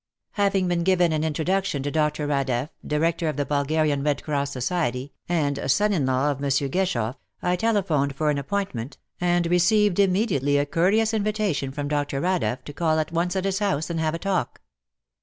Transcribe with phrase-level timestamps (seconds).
[0.31, 2.25] Having been given an introduction to Dr.
[2.25, 6.93] Radeff, Director of the Bulgarian Red Cross Society, and son in law of Monsieur Gueschoff,
[6.93, 10.71] who was then Prime Minister, I telephoned for an appointment and received immediately a 3
[10.71, 12.19] 34 WAR AND WOMEN courteous invitation from Dr.
[12.19, 14.61] Radeff to call at once at his house and have a talk.